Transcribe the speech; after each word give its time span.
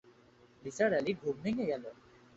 নিসার 0.63 0.91
আলির 0.97 1.17
ঘুম 1.21 1.35
ভেঙে 1.43 1.65
গেল। 1.71 1.83